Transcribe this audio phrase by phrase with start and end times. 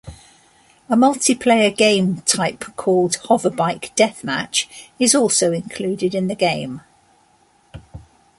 [0.89, 4.65] A multiplayer game type called Hoverbike deathmatch
[4.97, 6.81] is also included in the game.